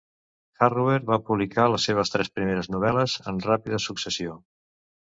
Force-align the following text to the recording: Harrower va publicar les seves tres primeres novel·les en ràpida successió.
Harrower 0.63 0.95
va 1.09 1.19
publicar 1.27 1.67
les 1.75 1.87
seves 1.91 2.13
tres 2.15 2.33
primeres 2.39 2.73
novel·les 2.79 3.17
en 3.35 3.47
ràpida 3.49 3.85
successió. 3.89 4.39